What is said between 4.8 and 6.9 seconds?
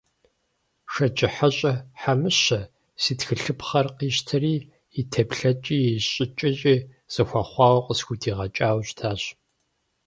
и теплъэкӀи, и щӀыкӀэкӀи